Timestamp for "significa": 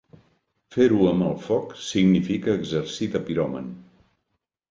1.89-2.57